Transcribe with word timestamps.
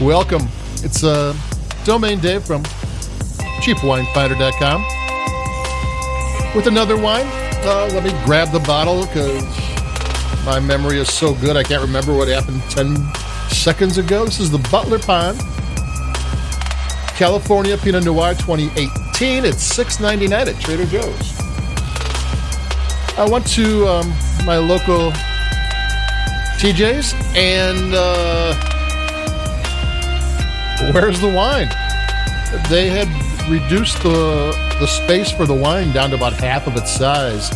Welcome. 0.00 0.46
It's 0.84 1.02
uh, 1.02 1.34
Domain 1.82 2.20
Dave 2.20 2.44
from 2.44 2.62
CheapWineFinder.com 3.62 4.84
with 6.54 6.68
another 6.68 6.96
wine. 6.96 7.26
Uh, 7.64 7.90
let 7.92 8.04
me 8.04 8.12
grab 8.24 8.52
the 8.52 8.60
bottle 8.60 9.06
because 9.06 9.42
my 10.46 10.60
memory 10.60 11.00
is 11.00 11.12
so 11.12 11.34
good 11.34 11.56
I 11.56 11.64
can't 11.64 11.82
remember 11.82 12.16
what 12.16 12.28
happened 12.28 12.62
10 12.70 12.96
seconds 13.48 13.98
ago. 13.98 14.24
This 14.24 14.38
is 14.38 14.52
the 14.52 14.58
Butler 14.70 15.00
Pond 15.00 15.36
California 17.16 17.76
Pinot 17.76 18.04
Noir 18.04 18.34
2018. 18.34 19.44
It's 19.44 19.76
$6.99 19.76 20.30
at 20.30 20.60
Trader 20.60 20.86
Joe's. 20.86 21.40
I 23.18 23.28
went 23.28 23.48
to 23.48 23.88
um, 23.88 24.08
my 24.46 24.58
local 24.58 25.10
TJ's 26.60 27.14
and 27.34 27.94
uh, 27.94 28.77
where's 30.92 31.20
the 31.20 31.28
wine? 31.28 31.68
They 32.70 32.88
had 32.88 33.08
reduced 33.50 34.02
the 34.02 34.56
the 34.78 34.86
space 34.86 35.30
for 35.30 35.44
the 35.44 35.54
wine 35.54 35.92
down 35.92 36.10
to 36.10 36.16
about 36.16 36.34
half 36.34 36.66
of 36.68 36.76
its 36.76 36.90
size. 36.90 37.50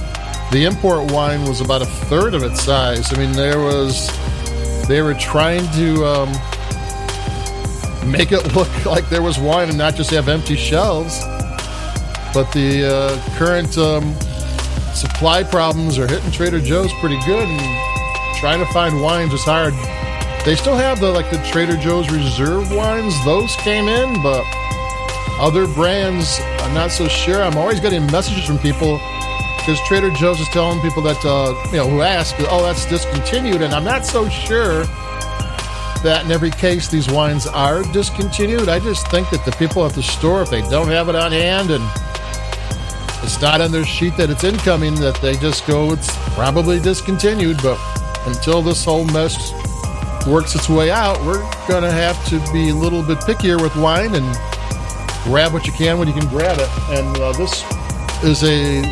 The 0.51 0.65
import 0.65 1.13
wine 1.13 1.45
was 1.45 1.61
about 1.61 1.83
a 1.83 1.87
third 1.87 2.35
of 2.35 2.43
its 2.43 2.63
size. 2.63 3.13
I 3.13 3.19
mean, 3.19 3.33
there 3.33 3.61
was 3.61 4.11
they 4.89 5.03
were 5.03 5.15
trying 5.15 5.71
to 5.73 6.05
um, 6.05 6.33
make 8.11 8.33
it 8.33 8.55
look 8.57 8.85
like 8.85 9.09
there 9.09 9.23
was 9.23 9.39
wine 9.39 9.69
and 9.69 9.79
not 9.79 9.95
just 9.95 10.11
have 10.11 10.29
empty 10.29 10.57
shelves. 10.57 11.21
But 12.35 12.51
the 12.53 12.89
uh, 12.93 13.37
current 13.37 13.79
um, 13.79 14.15
supply 14.95 15.45
problems 15.45 15.99
are 15.99 16.09
hitting 16.09 16.31
Trader 16.33 16.61
Joe's 16.61 16.93
pretty 16.95 17.21
good, 17.25 17.47
and 17.47 18.37
trying 18.37 18.59
to 18.59 18.73
find 18.73 19.01
wines 19.01 19.33
is 19.33 19.45
hard. 19.45 19.75
They 20.45 20.57
still 20.57 20.77
have 20.77 20.99
the 20.99 21.09
like 21.09 21.31
the 21.31 21.39
Trader 21.39 21.77
Joe's 21.77 22.11
reserve 22.11 22.73
wines; 22.73 23.15
those 23.25 23.55
came 23.57 23.87
in, 23.87 24.21
but 24.23 24.45
other 25.39 25.69
brands, 25.69 26.41
I'm 26.59 26.75
not 26.75 26.91
so 26.91 27.07
sure. 27.07 27.43
I'm 27.43 27.57
always 27.57 27.79
getting 27.79 28.05
messages 28.07 28.45
from 28.45 28.59
people 28.59 29.01
because 29.59 29.81
Trader 29.87 30.11
Joe's 30.11 30.41
is 30.41 30.49
telling 30.49 30.81
people 30.81 31.01
that 31.03 31.25
uh, 31.25 31.55
you 31.71 31.77
know 31.77 31.89
who 31.89 32.03
ask, 32.03 32.35
"Oh, 32.51 32.65
that's 32.65 32.85
discontinued," 32.87 33.63
and 33.63 33.73
I'm 33.73 33.85
not 33.85 34.05
so 34.05 34.29
sure 34.29 34.85
that 36.03 36.23
in 36.25 36.33
every 36.33 36.51
case 36.51 36.89
these 36.89 37.09
wines 37.09 37.47
are 37.47 37.85
discontinued. 37.93 38.69
I 38.69 38.81
just 38.81 39.07
think 39.13 39.31
that 39.31 39.45
the 39.45 39.53
people 39.53 39.87
at 39.87 39.93
the 39.93 40.03
store, 40.03 40.43
if 40.43 40.51
they 40.51 40.63
don't 40.63 40.89
have 40.89 41.09
it 41.09 41.15
on 41.15 41.31
hand 41.31 41.71
and 41.71 41.85
it's 43.23 43.41
not 43.41 43.61
on 43.61 43.71
their 43.71 43.85
sheet 43.85 44.17
that 44.17 44.29
it's 44.29 44.43
incoming, 44.43 44.97
that 44.97 45.15
they 45.23 45.37
just 45.37 45.65
go, 45.69 45.93
it's 45.93 46.17
probably 46.35 46.81
discontinued. 46.81 47.63
But 47.63 47.79
until 48.27 48.61
this 48.63 48.85
whole 48.85 49.05
mess 49.05 49.53
works 50.27 50.55
its 50.55 50.69
way 50.69 50.91
out, 50.91 51.19
we're 51.25 51.41
going 51.69 51.83
to 51.83 51.91
have 51.91 52.23
to 52.29 52.39
be 52.53 52.71
a 52.71 52.75
little 52.75 53.03
bit 53.03 53.19
pickier 53.19 53.61
with 53.61 53.75
wine 53.77 54.15
and 54.15 54.25
grab 55.25 55.53
what 55.53 55.67
you 55.67 55.73
can 55.73 55.99
when 55.99 56.09
you 56.09 56.15
can 56.15 56.29
grab 56.29 56.59
it. 56.59 56.69
And 56.91 57.17
uh, 57.19 57.33
this 57.33 57.63
is 58.23 58.43
a 58.43 58.83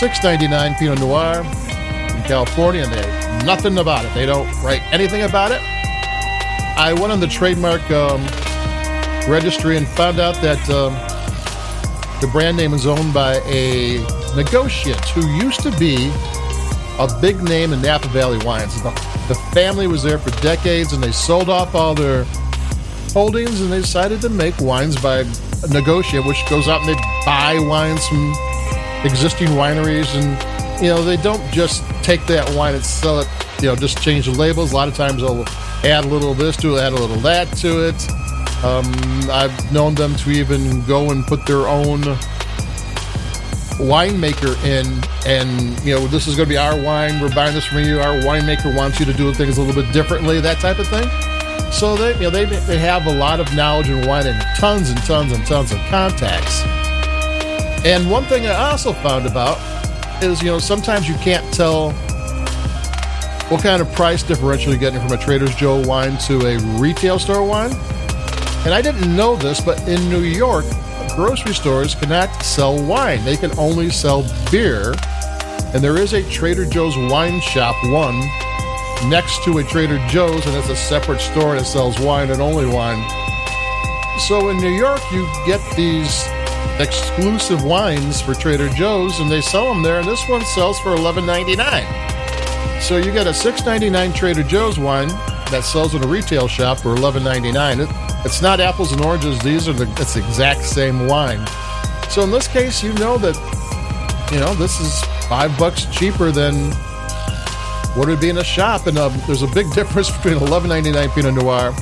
6.99 0.00 0.78
Pinot 0.78 1.00
Noir 1.00 1.40
in 1.40 2.22
California, 2.24 2.82
and 2.82 2.92
they 2.92 3.02
have 3.02 3.44
nothing 3.44 3.78
about 3.78 4.04
it. 4.04 4.14
They 4.14 4.26
don't 4.26 4.46
write 4.62 4.82
anything 4.92 5.22
about 5.22 5.50
it. 5.50 5.60
I 6.78 6.92
went 6.98 7.12
on 7.12 7.20
the 7.20 7.26
trademark 7.26 7.88
um, 7.90 8.22
registry 9.30 9.76
and 9.76 9.86
found 9.86 10.18
out 10.18 10.34
that 10.36 10.60
um, 10.70 10.94
the 12.20 12.26
brand 12.28 12.56
name 12.56 12.72
is 12.74 12.86
owned 12.86 13.12
by 13.12 13.36
a 13.46 13.98
negotiant 14.34 15.08
who 15.10 15.26
used 15.44 15.60
to 15.60 15.70
be 15.78 16.10
a 16.98 17.08
big 17.20 17.42
name 17.42 17.72
in 17.72 17.82
Napa 17.82 18.08
Valley 18.08 18.38
wines. 18.44 18.80
The, 18.82 18.90
the 19.28 19.34
family 19.52 19.86
was 19.86 20.02
there 20.02 20.18
for 20.18 20.30
decades, 20.42 20.92
and 20.92 21.02
they 21.02 21.12
sold 21.12 21.48
off 21.48 21.74
all 21.74 21.94
their 21.94 22.24
holdings, 23.12 23.60
and 23.60 23.72
they 23.72 23.80
decided 23.80 24.20
to 24.22 24.28
make 24.28 24.58
wines 24.60 25.00
by 25.00 25.18
a 25.18 25.24
negotiant, 25.68 26.26
which 26.26 26.44
goes 26.48 26.68
out 26.68 26.80
and 26.80 26.88
they 26.88 27.00
buy 27.24 27.58
wines 27.60 28.06
from 28.08 28.32
existing 29.04 29.48
wineries, 29.48 30.14
and 30.14 30.82
you 30.82 30.88
know 30.88 31.02
they 31.02 31.16
don't 31.16 31.42
just 31.52 31.84
take 32.02 32.24
that 32.26 32.48
wine 32.54 32.74
and 32.74 32.84
sell 32.84 33.20
it. 33.20 33.28
You 33.60 33.68
know, 33.68 33.76
just 33.76 34.02
change 34.02 34.26
the 34.26 34.32
labels. 34.32 34.72
A 34.72 34.76
lot 34.76 34.88
of 34.88 34.94
times 34.94 35.20
they'll 35.20 35.44
add 35.84 36.04
a 36.04 36.08
little 36.08 36.34
this 36.34 36.56
to 36.58 36.76
it, 36.76 36.80
add 36.80 36.92
a 36.92 36.96
little 36.96 37.18
that 37.18 37.48
to 37.58 37.88
it. 37.88 38.10
Um, 38.64 38.84
I've 39.30 39.72
known 39.72 39.94
them 39.94 40.14
to 40.16 40.30
even 40.30 40.84
go 40.84 41.10
and 41.10 41.26
put 41.26 41.46
their 41.46 41.66
own 41.66 42.02
winemaker 43.80 44.56
in, 44.64 44.86
and 45.26 45.84
you 45.84 45.94
know, 45.94 46.06
this 46.06 46.26
is 46.26 46.36
going 46.36 46.48
to 46.48 46.52
be 46.52 46.58
our 46.58 46.80
wine. 46.80 47.20
We're 47.20 47.34
buying 47.34 47.54
this 47.54 47.64
from 47.64 47.78
you. 47.78 48.00
Our 48.00 48.20
winemaker 48.20 48.76
wants 48.76 49.00
you 49.00 49.06
to 49.06 49.12
do 49.12 49.32
things 49.34 49.58
a 49.58 49.62
little 49.62 49.82
bit 49.82 49.92
differently, 49.92 50.40
that 50.40 50.58
type 50.58 50.78
of 50.78 50.86
thing. 50.88 51.08
So 51.72 51.96
they, 51.96 52.14
you 52.14 52.22
know, 52.22 52.30
they 52.30 52.44
they 52.44 52.78
have 52.78 53.06
a 53.06 53.12
lot 53.12 53.40
of 53.40 53.54
knowledge 53.54 53.88
in 53.88 54.06
wine 54.06 54.26
and 54.26 54.40
tons 54.58 54.90
and 54.90 54.98
tons 55.04 55.32
and 55.32 55.46
tons 55.46 55.72
of 55.72 55.78
contacts. 55.88 56.62
And 57.84 58.10
one 58.10 58.24
thing 58.24 58.46
I 58.46 58.70
also 58.70 58.92
found 58.92 59.26
about 59.26 59.58
is, 60.22 60.42
you 60.42 60.50
know, 60.50 60.58
sometimes 60.58 61.08
you 61.08 61.14
can't 61.16 61.54
tell 61.54 61.92
what 63.50 63.62
kind 63.62 63.80
of 63.80 63.90
price 63.92 64.22
differential 64.22 64.72
you're 64.72 64.80
getting 64.80 65.00
from 65.00 65.12
a 65.12 65.16
Trader's 65.16 65.54
Joe 65.54 65.82
wine 65.86 66.16
to 66.18 66.46
a 66.46 66.58
retail 66.78 67.18
store 67.18 67.42
wine. 67.46 67.72
And 68.64 68.74
I 68.74 68.82
didn't 68.82 69.16
know 69.16 69.34
this, 69.36 69.60
but 69.60 69.80
in 69.88 70.10
New 70.10 70.20
York, 70.20 70.66
grocery 71.20 71.52
stores 71.52 71.94
cannot 71.94 72.32
sell 72.42 72.82
wine. 72.82 73.22
They 73.26 73.36
can 73.36 73.50
only 73.58 73.90
sell 73.90 74.24
beer. 74.50 74.94
And 75.74 75.84
there 75.84 75.98
is 75.98 76.14
a 76.14 76.22
Trader 76.30 76.64
Joe's 76.64 76.96
wine 76.96 77.42
shop, 77.42 77.76
one, 77.92 78.18
next 79.10 79.44
to 79.44 79.58
a 79.58 79.64
Trader 79.64 79.98
Joe's, 80.08 80.46
and 80.46 80.56
it's 80.56 80.70
a 80.70 80.76
separate 80.76 81.20
store 81.20 81.56
that 81.56 81.66
sells 81.66 82.00
wine 82.00 82.30
and 82.30 82.40
only 82.40 82.64
wine. 82.64 83.06
So 84.28 84.48
in 84.48 84.56
New 84.56 84.70
York, 84.70 85.02
you 85.12 85.28
get 85.44 85.60
these 85.76 86.26
exclusive 86.78 87.64
wines 87.64 88.22
for 88.22 88.32
Trader 88.32 88.70
Joe's, 88.70 89.20
and 89.20 89.30
they 89.30 89.42
sell 89.42 89.66
them 89.66 89.82
there, 89.82 89.98
and 89.98 90.08
this 90.08 90.26
one 90.26 90.42
sells 90.46 90.80
for 90.80 90.96
$11.99. 90.96 92.80
So 92.80 92.96
you 92.96 93.12
get 93.12 93.26
a 93.26 93.30
$6.99 93.30 94.14
Trader 94.14 94.42
Joe's 94.42 94.78
wine 94.78 95.08
that 95.50 95.64
sells 95.64 95.94
in 95.94 96.02
a 96.02 96.06
retail 96.06 96.48
shop 96.48 96.78
for 96.78 96.94
$11.99. 96.94 98.09
It, 98.20 98.26
it's 98.26 98.42
not 98.42 98.60
apples 98.60 98.92
and 98.92 99.00
oranges. 99.02 99.38
These 99.40 99.68
are 99.68 99.72
the 99.72 99.88
it's 100.00 100.14
the 100.14 100.26
exact 100.26 100.64
same 100.64 101.06
wine. 101.06 101.46
So 102.08 102.22
in 102.22 102.30
this 102.30 102.48
case, 102.48 102.82
you 102.82 102.92
know 102.94 103.18
that 103.18 103.36
you 104.32 104.40
know 104.40 104.54
this 104.54 104.80
is 104.80 105.02
five 105.28 105.56
bucks 105.58 105.86
cheaper 105.86 106.30
than 106.30 106.72
what 107.94 108.08
it 108.08 108.12
would 108.12 108.20
be 108.20 108.28
in 108.28 108.38
a 108.38 108.44
shop. 108.44 108.86
And 108.86 108.98
um, 108.98 109.12
there's 109.26 109.42
a 109.42 109.48
big 109.48 109.70
difference 109.74 110.10
between 110.10 110.36
$11.99 110.36 111.14
Pinot 111.14 111.34
Noir 111.34 111.74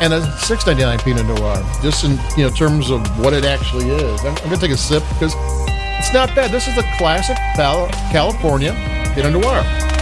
and 0.00 0.12
a 0.12 0.20
$6.99 0.20 1.02
Pinot 1.02 1.26
Noir, 1.26 1.56
just 1.82 2.04
in 2.04 2.18
you 2.36 2.48
know 2.48 2.50
terms 2.50 2.90
of 2.90 3.00
what 3.18 3.32
it 3.32 3.44
actually 3.44 3.90
is. 3.90 4.20
I'm, 4.20 4.36
I'm 4.36 4.44
gonna 4.44 4.58
take 4.58 4.70
a 4.70 4.76
sip 4.76 5.02
because 5.10 5.34
it's 5.98 6.12
not 6.12 6.34
bad. 6.34 6.50
This 6.50 6.68
is 6.68 6.76
a 6.78 6.82
classic 6.98 7.36
California 7.56 8.72
Pinot 9.14 9.32
Noir. 9.32 9.95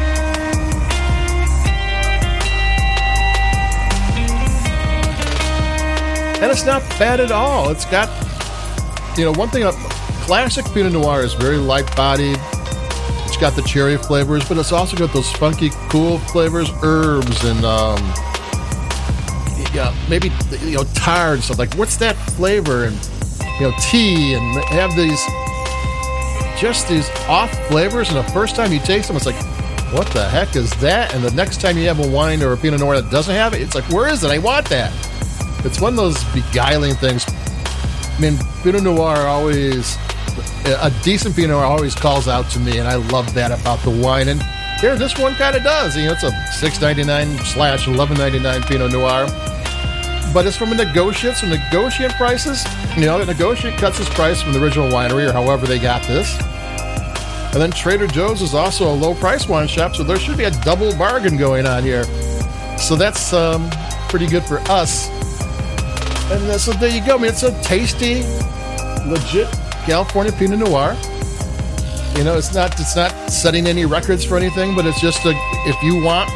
It's 6.55 6.65
not 6.65 6.83
bad 7.01 7.19
at 7.19 7.33
all. 7.33 7.71
It's 7.71 7.85
got, 7.85 8.09
you 9.19 9.25
know, 9.25 9.33
one 9.33 9.49
thing, 9.49 9.65
a 9.65 9.73
classic 10.23 10.65
Pinot 10.67 10.93
Noir 10.93 11.23
is 11.23 11.35
very 11.35 11.57
light 11.57 11.85
bodied. 11.97 12.39
It's 13.27 13.37
got 13.37 13.57
the 13.57 13.63
cherry 13.63 13.97
flavors, 13.97 14.49
but 14.49 14.57
it's 14.59 14.71
also 14.71 14.97
got 14.97 15.13
those 15.13 15.29
funky, 15.33 15.71
cool 15.89 16.21
flavors, 16.21 16.71
herbs, 16.85 17.43
and 17.43 17.65
um, 17.65 17.99
yeah, 19.75 19.93
maybe 20.09 20.31
you 20.61 20.77
know, 20.77 20.85
tar 20.95 21.35
and 21.35 21.43
stuff. 21.43 21.59
Like, 21.59 21.75
what's 21.75 21.97
that 21.97 22.15
flavor? 22.15 22.85
And 22.85 22.95
you 23.59 23.69
know, 23.69 23.75
tea, 23.81 24.35
and 24.35 24.65
have 24.67 24.95
these 24.95 25.21
just 26.57 26.89
these 26.89 27.11
off 27.27 27.51
flavors. 27.67 28.11
And 28.11 28.17
the 28.17 28.33
first 28.33 28.55
time 28.55 28.73
you 28.73 28.79
taste 28.79 29.09
them, 29.09 29.17
it's 29.17 29.27
like, 29.27 29.43
what 29.93 30.07
the 30.13 30.29
heck 30.29 30.55
is 30.55 30.71
that? 30.75 31.13
And 31.17 31.25
the 31.25 31.33
next 31.33 31.61
time 31.61 31.77
you 31.77 31.89
have 31.89 31.99
a 31.99 32.09
wine 32.09 32.45
or 32.45 32.53
a 32.53 32.57
Pinot 32.57 32.79
Noir 32.79 33.01
that 33.01 33.11
doesn't 33.11 33.35
have 33.35 33.55
it, 33.55 33.61
it's 33.61 33.75
like, 33.75 33.89
where 33.91 34.07
is 34.07 34.23
it? 34.23 34.31
I 34.31 34.39
want 34.39 34.69
that. 34.69 34.93
It's 35.65 35.81
one 35.81 35.95
of 35.95 35.97
those 35.97 36.23
beguiling 36.33 36.95
things. 36.95 37.25
I 37.29 38.19
mean, 38.21 38.39
Pinot 38.63 38.83
Noir 38.83 39.27
always, 39.27 39.97
a 40.67 40.93
decent 41.03 41.35
Pinot 41.35 41.51
Noir 41.51 41.65
always 41.65 41.95
calls 41.95 42.29
out 42.29 42.51
to 42.51 42.61
me, 42.61 42.79
and 42.79 42.87
I 42.87 42.97
love 42.97 43.33
that 43.35 43.51
about 43.51 43.81
the 43.81 43.91
wine. 43.91 44.29
And 44.29 44.43
here, 44.81 44.97
this 44.97 45.19
one 45.19 45.35
kind 45.35 45.57
of 45.57 45.63
does. 45.63 45.97
You 45.97 46.07
know, 46.07 46.13
it's 46.13 46.23
a 46.23 46.33
six 46.53 46.81
ninety 46.81 47.03
nine 47.03 47.39
slash 47.39 47.89
eleven 47.89 48.19
ninety 48.19 48.39
nine 48.39 48.63
Pinot 48.63 48.93
Noir, 48.93 49.27
but 50.33 50.47
it's 50.47 50.57
from 50.57 50.73
a 50.73 50.75
negotiate. 50.75 51.37
So 51.37 51.49
negotiate 51.49 52.13
prices. 52.13 52.65
You 52.97 53.07
know, 53.07 53.19
the 53.19 53.27
negotiate 53.27 53.79
cuts 53.79 53.99
his 53.99 54.09
price 54.11 54.43
from 54.43 54.53
the 54.53 54.63
original 54.63 54.89
winery 54.91 55.29
or 55.29 55.33
however 55.33 55.67
they 55.67 55.79
got 55.79 56.03
this. 56.03 56.39
And 57.53 57.63
then 57.63 57.71
Trader 57.71 58.09
Joe's 58.09 58.43
is 58.43 58.53
also 58.53 58.93
a 58.93 58.95
low 58.95 59.15
price 59.15 59.49
wine 59.49 59.69
shop, 59.69 59.95
so 59.95 60.03
there 60.03 60.19
should 60.19 60.37
be 60.37 60.45
a 60.45 60.51
double 60.63 60.97
bargain 60.99 61.37
going 61.37 61.67
on 61.67 61.85
here. 61.85 62.05
So 62.79 62.97
that's 62.97 63.33
um, 63.33 63.71
pretty 64.09 64.27
good 64.27 64.43
for 64.45 64.59
us. 64.71 65.09
And 66.33 66.43
uh, 66.51 66.59
so 66.59 66.73
there 66.73 66.91
you 66.91 67.05
go. 67.05 67.17
I 67.17 67.19
mean, 67.19 67.31
it's 67.31 67.43
a 67.43 67.53
tasty, 67.63 68.23
legit 69.07 69.49
California 69.85 70.33
Pinot 70.33 70.59
Noir. 70.59 70.97
You 72.17 72.25
know, 72.25 72.39
it's 72.39 72.55
not 72.55 72.79
it's 72.81 72.97
not 72.97 73.11
setting 73.31 73.67
any 73.67 73.85
records 73.85 74.25
for 74.25 74.37
anything, 74.37 74.75
but 74.75 74.87
it's 74.87 75.01
just 75.01 75.25
a 75.27 75.33
if 75.67 75.83
you 75.83 76.03
want 76.03 76.31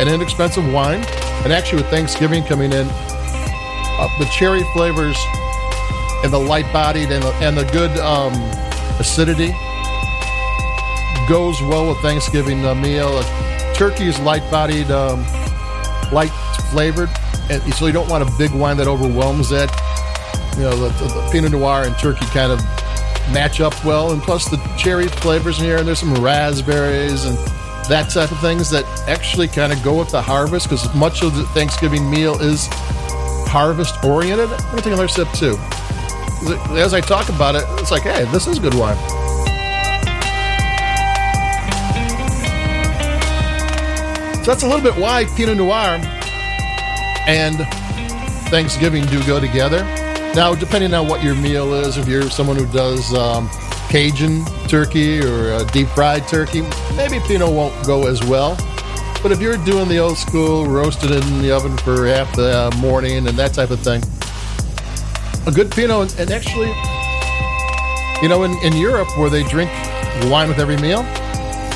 an 0.00 0.08
inexpensive 0.08 0.64
wine 0.72 1.04
And 1.44 1.52
actually, 1.52 1.82
with 1.82 1.90
Thanksgiving 1.90 2.42
coming 2.42 2.72
in, 2.72 2.86
uh, 2.90 4.08
the 4.18 4.24
cherry 4.32 4.62
flavors 4.72 5.16
and 6.24 6.32
the 6.32 6.38
light 6.38 6.70
bodied 6.72 7.12
and 7.12 7.22
the, 7.22 7.32
and 7.34 7.56
the 7.56 7.64
good 7.64 7.96
um, 7.98 8.32
acidity 8.98 9.54
goes 11.28 11.60
well 11.62 11.88
with 11.88 11.98
Thanksgiving 11.98 12.62
meal. 12.82 13.22
Turkey 13.74 14.08
is 14.08 14.18
light 14.20 14.48
bodied, 14.50 14.90
um, 14.90 15.24
light 16.12 16.32
flavored, 16.70 17.08
and 17.50 17.74
so 17.74 17.86
you 17.86 17.92
don't 17.92 18.08
want 18.08 18.22
a 18.22 18.38
big 18.38 18.52
wine 18.52 18.76
that 18.76 18.86
overwhelms 18.86 19.50
that. 19.50 19.70
You 20.56 20.62
know, 20.62 20.76
the, 20.76 20.88
the, 21.04 21.28
Pinot 21.32 21.52
Noir 21.52 21.84
and 21.84 21.96
turkey 21.98 22.26
kind 22.26 22.52
of 22.52 22.60
match 23.32 23.60
up 23.60 23.84
well, 23.84 24.12
and 24.12 24.22
plus 24.22 24.48
the 24.48 24.56
cherry 24.76 25.08
flavors 25.08 25.58
in 25.58 25.64
here, 25.64 25.78
and 25.78 25.86
there's 25.86 25.98
some 25.98 26.14
raspberries 26.14 27.24
and 27.24 27.36
that 27.88 28.10
type 28.10 28.30
of 28.30 28.38
things 28.40 28.70
that 28.70 28.84
actually 29.08 29.48
kind 29.48 29.72
of 29.72 29.82
go 29.82 29.98
with 29.98 30.10
the 30.10 30.22
harvest 30.22 30.68
because 30.68 30.92
much 30.94 31.22
of 31.22 31.34
the 31.34 31.44
Thanksgiving 31.46 32.08
meal 32.08 32.40
is 32.40 32.68
harvest 33.48 34.04
oriented. 34.04 34.50
Let 34.50 34.74
me 34.74 34.78
take 34.78 34.86
another 34.86 35.08
sip 35.08 35.28
too. 35.32 35.56
As 36.76 36.94
I 36.94 37.00
talk 37.00 37.28
about 37.28 37.56
it, 37.56 37.64
it's 37.80 37.90
like, 37.90 38.02
hey, 38.02 38.24
this 38.26 38.46
is 38.46 38.58
good 38.58 38.74
wine. 38.74 38.96
So 44.44 44.52
that's 44.52 44.62
a 44.62 44.66
little 44.66 44.82
bit 44.82 44.94
why 44.94 45.24
Pinot 45.36 45.56
Noir 45.56 46.00
and 47.30 47.58
Thanksgiving 48.50 49.06
do 49.06 49.24
go 49.24 49.38
together. 49.38 49.84
Now, 50.34 50.52
depending 50.54 50.92
on 50.94 51.06
what 51.06 51.22
your 51.22 51.36
meal 51.36 51.74
is, 51.74 51.96
if 51.96 52.08
you're 52.08 52.28
someone 52.28 52.56
who 52.56 52.66
does 52.72 53.14
um, 53.14 53.48
Cajun 53.88 54.44
turkey 54.66 55.20
or 55.20 55.64
deep 55.66 55.88
fried 55.88 56.26
turkey, 56.26 56.62
maybe 56.96 57.20
Pinot 57.20 57.52
won't 57.52 57.86
go 57.86 58.08
as 58.08 58.20
well. 58.24 58.56
But 59.22 59.30
if 59.30 59.40
you're 59.40 59.56
doing 59.64 59.88
the 59.88 59.98
old 59.98 60.18
school, 60.18 60.66
roasted 60.66 61.12
in 61.12 61.42
the 61.42 61.52
oven 61.52 61.76
for 61.78 62.06
half 62.06 62.34
the 62.34 62.72
uh, 62.72 62.76
morning 62.78 63.28
and 63.28 63.38
that 63.38 63.54
type 63.54 63.70
of 63.70 63.78
thing, 63.80 64.02
a 65.46 65.52
good 65.52 65.70
Pinot, 65.70 66.18
and 66.18 66.30
actually, 66.32 66.72
you 68.22 68.28
know, 68.28 68.42
in, 68.42 68.52
in 68.64 68.76
Europe 68.76 69.08
where 69.18 69.30
they 69.30 69.44
drink 69.44 69.70
wine 70.24 70.48
with 70.48 70.58
every 70.58 70.78
meal, 70.78 71.02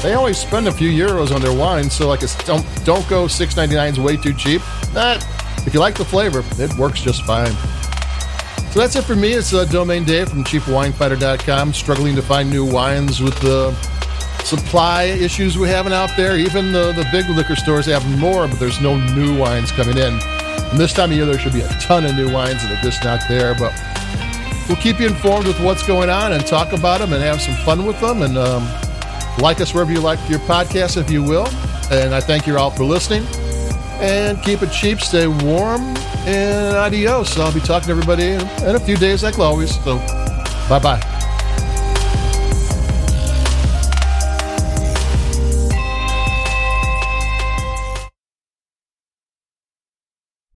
they 0.03 0.15
always 0.15 0.37
spend 0.37 0.67
a 0.67 0.73
few 0.73 0.91
euros 0.91 1.35
on 1.35 1.41
their 1.41 1.57
wine, 1.57 1.89
so 1.89 2.09
like 2.09 2.23
it's, 2.23 2.37
don't 2.45 2.67
don't 2.85 3.09
go 3.09 3.27
six 3.29 3.57
ninety 3.57 3.75
nine 3.75 3.93
is 3.93 4.01
way 4.01 4.17
too 4.17 4.35
cheap. 4.35 4.61
That 4.93 5.25
if 5.67 5.75
you 5.75 5.81
like 5.81 5.97
the 5.97 6.05
flavor, 6.05 6.43
it 6.63 6.75
works 6.77 7.01
just 7.01 7.25
fine. 7.25 7.53
So 8.75 8.81
that's 8.81 8.97
it 8.97 9.05
for 9.05 9.15
me. 9.15 9.33
It's 9.35 9.55
uh, 9.55 9.65
Domain 9.67 10.05
Dave 10.05 10.29
from 10.29 10.43
CheapWineFinder.com. 10.43 11.73
Struggling 11.73 12.17
to 12.17 12.23
find 12.23 12.51
new 12.51 12.65
wines 12.65 13.21
with 13.21 13.39
the 13.41 13.73
supply 14.45 15.05
issues 15.05 15.57
we're 15.57 15.69
having 15.69 15.93
out 15.93 16.11
there. 16.17 16.37
Even 16.37 16.73
the, 16.73 16.93
the 16.93 17.07
big 17.13 17.29
liquor 17.29 17.57
stores 17.57 17.87
have 17.87 18.05
more, 18.19 18.49
but 18.49 18.59
there's 18.59 18.81
no 18.81 18.99
new 19.15 19.39
wines 19.39 19.71
coming 19.71 19.97
in. 19.97 20.19
And 20.21 20.79
this 20.79 20.93
time 20.93 21.11
of 21.11 21.17
year, 21.17 21.25
there 21.25 21.39
should 21.39 21.53
be 21.53 21.61
a 21.61 21.69
ton 21.81 22.05
of 22.05 22.17
new 22.17 22.33
wines, 22.33 22.63
and 22.63 22.73
they're 22.73 22.83
just 22.83 23.05
not 23.05 23.21
there. 23.29 23.55
But 23.55 23.73
we'll 24.69 24.77
keep 24.79 24.99
you 24.99 25.07
informed 25.07 25.47
with 25.47 25.61
what's 25.61 25.87
going 25.87 26.11
on 26.11 26.33
and 26.33 26.45
talk 26.45 26.73
about 26.73 26.99
them 26.99 27.13
and 27.13 27.23
have 27.23 27.41
some 27.41 27.55
fun 27.65 27.87
with 27.87 28.01
them. 28.01 28.23
And 28.23 28.37
um, 28.37 28.69
like 29.39 29.61
us 29.61 29.73
wherever 29.73 29.93
you 29.93 30.01
like 30.01 30.19
your 30.29 30.41
podcast, 30.41 30.97
if 30.97 31.11
you 31.11 31.23
will. 31.23 31.47
And 31.93 32.15
I 32.15 32.21
thank 32.21 32.47
you 32.47 32.59
all 32.59 32.71
for 32.71 32.85
listening. 32.85 33.25
And 34.05 34.43
keep 34.43 34.61
it 34.61 34.71
cheap, 34.71 35.01
stay 35.01 35.27
warm, 35.27 35.81
and 36.27 36.77
adios. 36.77 37.33
So 37.33 37.43
I'll 37.43 37.55
be 37.55 37.61
talking 37.61 37.87
to 37.87 37.91
everybody 37.93 38.33
in 38.33 38.77
a 38.77 38.81
few 38.81 38.99
days, 38.99 39.23
like 39.23 39.39
always. 39.39 39.83
So, 39.83 39.97
bye 40.69 40.79
bye. 40.79 41.14